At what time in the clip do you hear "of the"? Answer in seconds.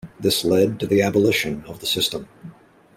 1.67-1.85